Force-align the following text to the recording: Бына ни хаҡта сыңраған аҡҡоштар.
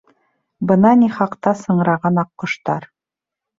Бына 0.71 0.93
ни 1.01 1.09
хаҡта 1.19 1.55
сыңраған 1.61 2.19
аҡҡоштар. 2.25 2.91